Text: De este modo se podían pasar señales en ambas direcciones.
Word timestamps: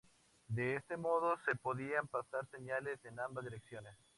De 0.47 0.77
este 0.77 0.97
modo 0.97 1.37
se 1.45 1.53
podían 1.55 2.07
pasar 2.07 2.49
señales 2.49 2.97
en 3.05 3.19
ambas 3.19 3.43
direcciones. 3.45 3.93